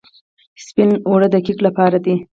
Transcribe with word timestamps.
سپین 0.65 0.91
اوړه 1.07 1.27
د 1.33 1.35
کیک 1.45 1.59
لپاره 1.67 1.97
دي. 2.05 2.15